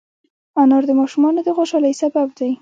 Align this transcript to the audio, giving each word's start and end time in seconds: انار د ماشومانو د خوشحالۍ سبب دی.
انار 0.61 0.83
د 0.87 0.91
ماشومانو 0.99 1.39
د 1.43 1.49
خوشحالۍ 1.57 1.93
سبب 2.01 2.27
دی. 2.37 2.51